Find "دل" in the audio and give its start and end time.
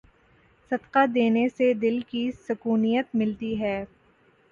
1.75-1.99